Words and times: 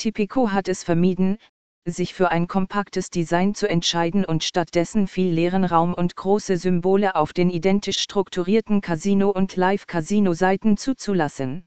Tipico 0.00 0.50
hat 0.50 0.68
es 0.68 0.82
vermieden, 0.82 1.36
sich 1.84 2.14
für 2.14 2.30
ein 2.30 2.48
kompaktes 2.48 3.10
Design 3.10 3.54
zu 3.54 3.68
entscheiden 3.68 4.24
und 4.24 4.42
stattdessen 4.42 5.06
viel 5.06 5.30
leeren 5.30 5.62
Raum 5.62 5.92
und 5.92 6.16
große 6.16 6.56
Symbole 6.56 7.16
auf 7.16 7.34
den 7.34 7.50
identisch 7.50 7.98
strukturierten 7.98 8.80
Casino- 8.80 9.28
und 9.28 9.56
Live-Casino-Seiten 9.56 10.78
zuzulassen. 10.78 11.66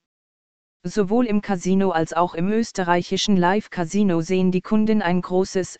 Sowohl 0.81 1.27
im 1.27 1.43
Casino 1.43 1.91
als 1.91 2.13
auch 2.13 2.33
im 2.33 2.49
österreichischen 2.49 3.37
Live-Casino 3.37 4.21
sehen 4.21 4.51
die 4.51 4.61
Kunden 4.61 5.03
ein 5.03 5.21
großes, 5.21 5.77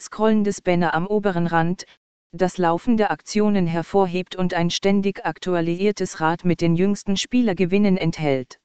scrollendes 0.00 0.62
Banner 0.62 0.94
am 0.94 1.08
oberen 1.08 1.48
Rand, 1.48 1.86
das 2.30 2.56
laufende 2.56 3.10
Aktionen 3.10 3.66
hervorhebt 3.66 4.36
und 4.36 4.54
ein 4.54 4.70
ständig 4.70 5.26
aktualisiertes 5.26 6.20
Rad 6.20 6.44
mit 6.44 6.60
den 6.60 6.76
jüngsten 6.76 7.16
Spielergewinnen 7.16 7.96
enthält. 7.96 8.60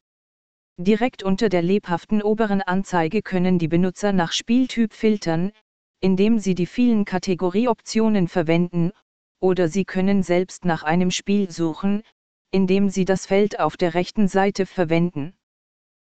Direkt 0.83 1.21
unter 1.21 1.47
der 1.47 1.61
lebhaften 1.61 2.23
oberen 2.23 2.63
Anzeige 2.63 3.21
können 3.21 3.59
die 3.59 3.67
Benutzer 3.67 4.13
nach 4.13 4.31
Spieltyp 4.31 4.93
filtern, 4.93 5.51
indem 5.99 6.39
sie 6.39 6.55
die 6.55 6.65
vielen 6.65 7.05
Kategorieoptionen 7.05 8.27
verwenden, 8.27 8.91
oder 9.39 9.67
sie 9.67 9.85
können 9.85 10.23
selbst 10.23 10.65
nach 10.65 10.81
einem 10.81 11.11
Spiel 11.11 11.51
suchen, 11.51 12.01
indem 12.49 12.89
sie 12.89 13.05
das 13.05 13.27
Feld 13.27 13.59
auf 13.59 13.77
der 13.77 13.93
rechten 13.93 14.27
Seite 14.27 14.65
verwenden. 14.65 15.35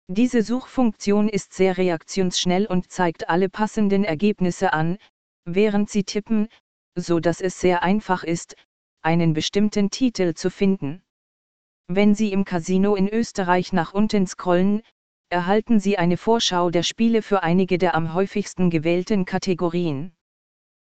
Diese 0.08 0.44
Suchfunktion 0.44 1.30
ist 1.30 1.54
sehr 1.54 1.80
reaktionsschnell 1.80 2.68
und 2.68 2.92
zeigt 2.92 3.28
alle 3.28 3.50
passenden 3.50 4.04
Ergebnisse 4.04 4.72
an, 4.72 5.00
während 5.46 5.90
Sie 5.90 6.04
tippen, 6.04 6.48
so 6.94 7.20
dass 7.20 7.42
es 7.42 7.60
sehr 7.60 7.82
einfach 7.82 8.24
ist, 8.24 8.56
einen 9.02 9.34
bestimmten 9.34 9.90
Titel 9.90 10.36
zu 10.36 10.52
finden. 10.52 11.02
Wenn 11.92 12.14
Sie 12.14 12.32
im 12.32 12.46
Casino 12.46 12.94
in 12.94 13.10
Österreich 13.10 13.74
nach 13.74 13.96
unten 13.96 14.28
scrollen, 14.28 14.84
erhalten 15.32 15.80
Sie 15.80 15.98
eine 15.98 16.18
Vorschau 16.18 16.70
der 16.70 16.84
Spiele 16.84 17.24
für 17.24 17.42
einige 17.42 17.80
der 17.80 17.96
am 17.96 18.14
häufigsten 18.14 18.70
gewählten 18.70 19.26
Kategorien. 19.26 20.14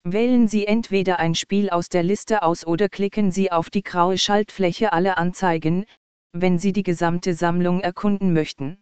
Wählen 0.05 0.47
Sie 0.47 0.69
entweder 0.69 1.19
ein 1.19 1.35
Spiel 1.35 1.69
aus 1.69 1.89
der 1.89 2.05
Liste 2.05 2.45
aus 2.45 2.65
oder 2.65 2.89
klicken 2.89 3.33
Sie 3.33 3.51
auf 3.51 3.71
die 3.71 3.83
graue 3.83 4.19
Schaltfläche 4.19 4.93
Alle 4.93 5.17
Anzeigen, 5.17 5.85
wenn 6.31 6.61
Sie 6.61 6.73
die 6.73 6.85
gesamte 6.85 7.35
Sammlung 7.35 7.81
erkunden 7.81 8.33
möchten. 8.33 8.81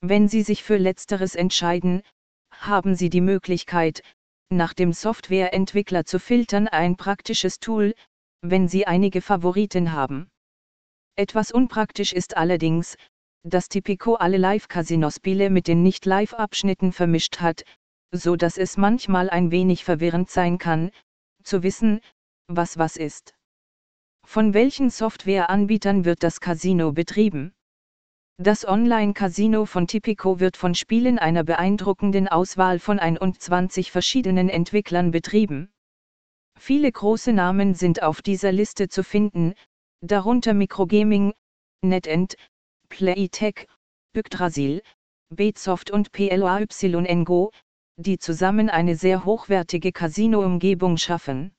Wenn 0.00 0.26
Sie 0.26 0.42
sich 0.42 0.64
für 0.64 0.78
letzteres 0.78 1.36
entscheiden, 1.36 2.02
haben 2.50 2.96
Sie 2.96 3.08
die 3.08 3.20
Möglichkeit, 3.20 4.02
nach 4.48 4.74
dem 4.74 4.92
Softwareentwickler 4.92 6.06
zu 6.06 6.18
filtern 6.18 6.66
ein 6.66 6.96
praktisches 6.96 7.60
Tool, 7.60 7.94
wenn 8.40 8.66
Sie 8.66 8.88
einige 8.88 9.20
Favoriten 9.20 9.92
haben. 9.92 10.28
Etwas 11.16 11.52
unpraktisch 11.52 12.12
ist 12.12 12.36
allerdings, 12.36 12.96
dass 13.42 13.68
Tipico 13.68 14.14
alle 14.14 14.36
Live-Casino-Spiele 14.36 15.50
mit 15.50 15.66
den 15.66 15.82
Nicht-Live-Abschnitten 15.82 16.92
vermischt 16.92 17.40
hat, 17.40 17.64
so 18.12 18.36
dass 18.36 18.58
es 18.58 18.76
manchmal 18.76 19.30
ein 19.30 19.50
wenig 19.50 19.84
verwirrend 19.84 20.30
sein 20.30 20.58
kann, 20.58 20.90
zu 21.42 21.62
wissen, 21.62 22.00
was 22.48 22.78
was 22.78 22.96
ist. 22.96 23.34
Von 24.26 24.54
welchen 24.54 24.90
Softwareanbietern 24.90 26.04
wird 26.04 26.22
das 26.22 26.40
Casino 26.40 26.92
betrieben? 26.92 27.52
Das 28.38 28.66
Online-Casino 28.66 29.66
von 29.66 29.86
Tipico 29.86 30.40
wird 30.40 30.56
von 30.56 30.74
Spielen 30.74 31.18
einer 31.18 31.44
beeindruckenden 31.44 32.28
Auswahl 32.28 32.78
von 32.78 32.98
21 32.98 33.90
verschiedenen 33.90 34.48
Entwicklern 34.48 35.10
betrieben. 35.10 35.70
Viele 36.58 36.90
große 36.90 37.32
Namen 37.32 37.74
sind 37.74 38.02
auf 38.02 38.22
dieser 38.22 38.52
Liste 38.52 38.88
zu 38.88 39.04
finden, 39.04 39.54
darunter 40.02 40.54
Microgaming, 40.54 41.32
NetEnt, 41.82 42.36
Playtech, 42.88 43.66
Yggdrasil, 44.16 44.82
Beatsoft 45.34 45.90
und 45.90 46.10
PLAYNGO, 46.12 47.52
die 47.96 48.18
zusammen 48.18 48.70
eine 48.70 48.96
sehr 48.96 49.24
hochwertige 49.24 49.92
Casino-Umgebung 49.92 50.96
schaffen. 50.96 51.52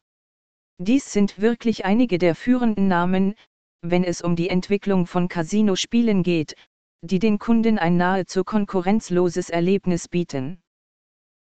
Dies 0.80 1.14
sind 1.14 1.39
wirklich 1.39 1.86
einige 1.86 2.17
der 2.17 2.36
führenden 2.36 2.88
Namen, 2.88 3.35
wenn 3.81 4.03
es 4.03 4.22
um 4.22 4.35
die 4.35 4.50
Entwicklung 4.50 5.06
von 5.06 5.28
Casino-Spielen 5.28 6.23
geht, 6.23 6.56
die 7.02 7.19
den 7.19 7.40
Kunden 7.40 7.79
ein 7.79 7.97
nahezu 7.97 8.44
konkurrenzloses 8.44 9.50
Erlebnis 9.50 10.08
bieten. 10.08 10.62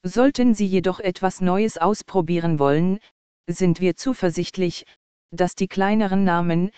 Sollten 0.04 0.54
Sie 0.54 0.66
jedoch 0.66 1.00
etwas 1.00 1.42
Neues 1.42 1.78
ausprobieren 1.78 2.60
wollen, 2.60 3.00
sind 3.48 3.81
wir 3.81 3.96
zuversichtlich, 3.96 4.86
dass 5.31 5.56
die 5.56 5.68
kleineren 5.68 6.24
Namen, 6.24 6.72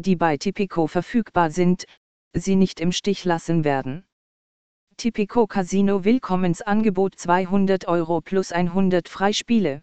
die 0.00 0.14
bei 0.14 0.36
Tipico 0.36 0.86
verfügbar 0.86 1.50
sind, 1.50 1.84
sie 2.32 2.54
nicht 2.54 2.78
im 2.78 2.92
Stich 2.92 3.24
lassen 3.24 3.64
werden. 3.64 4.04
Tipico 4.96 5.48
Casino 5.48 6.04
Willkommensangebot 6.04 7.18
200 7.18 7.88
Euro 7.88 8.20
plus 8.20 8.52
100 8.52 9.08
Freispiele. 9.08 9.82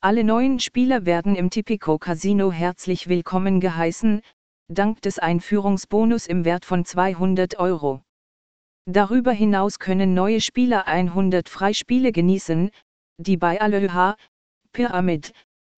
Alle 0.00 0.24
neuen 0.24 0.58
Spieler 0.58 1.06
werden 1.06 1.36
im 1.36 1.48
Tipico 1.48 1.96
Casino 1.96 2.50
herzlich 2.50 3.06
willkommen 3.06 3.60
geheißen, 3.60 4.22
dank 4.66 5.00
des 5.02 5.20
Einführungsbonus 5.20 6.26
im 6.26 6.44
Wert 6.44 6.64
von 6.64 6.84
200 6.84 7.56
Euro. 7.60 8.02
Darüber 8.86 9.30
hinaus 9.30 9.78
können 9.78 10.12
neue 10.12 10.40
Spieler 10.40 10.88
100 10.88 11.48
Freispiele 11.48 12.10
genießen, 12.10 12.70
die 13.18 13.36
bei 13.36 13.60
Aloha, 13.60 14.16
Pyramid, 14.72 15.32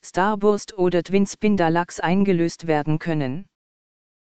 Starburst 0.04 0.76
oder 0.76 1.02
Twin 1.02 1.26
Spin 1.26 1.56
Deluxe 1.56 2.02
eingelöst 2.02 2.66
werden 2.66 2.98
können. 2.98 3.46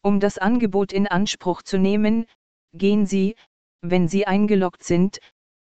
Um 0.03 0.21
das 0.21 0.39
Angebot 0.39 0.93
in 0.93 1.07
Anspruch 1.07 1.63
zu 1.63 1.79
nehmen, 1.79 2.27
gehen 2.75 3.07
Sie, 3.07 3.37
wenn 3.81 4.09
Sie 4.09 4.27
eingeloggt 4.27 4.85
sind, 4.85 5.19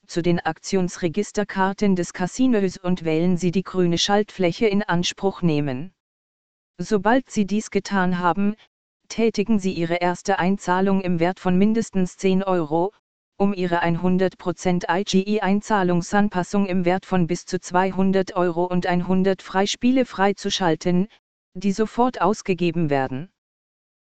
zu 0.07 0.21
den 0.21 0.39
Aktionsregisterkarten 0.39 1.95
des 1.95 2.13
Casinos 2.13 2.77
und 2.77 3.03
wählen 3.03 3.37
Sie 3.37 3.51
die 3.51 3.63
grüne 3.63 3.97
Schaltfläche 3.97 4.67
in 4.67 4.81
Anspruch 4.81 5.41
nehmen. 5.41 5.91
Sobald 6.77 7.29
Sie 7.29 7.45
dies 7.45 7.71
getan 7.71 8.19
haben, 8.19 8.55
tätigen 9.09 9.59
Sie 9.59 9.73
Ihre 9.73 9.95
erste 9.95 10.39
Einzahlung 10.39 11.01
im 11.01 11.19
Wert 11.19 11.39
von 11.39 11.57
mindestens 11.57 12.17
10 12.17 12.43
Euro, 12.43 12.93
um 13.37 13.53
Ihre 13.53 13.83
100% 13.83 14.85
IGE-Einzahlungsanpassung 14.89 16.65
im 16.65 16.85
Wert 16.85 17.05
von 17.05 17.27
bis 17.27 17.45
zu 17.45 17.59
200 17.59 18.35
Euro 18.35 18.65
und 18.65 18.87
100 18.87 19.41
Freispiele 19.41 20.05
freizuschalten, 20.05 21.07
die 21.53 21.71
sofort 21.71 22.19
ausgegeben 22.19 22.89
werden. 22.89 23.29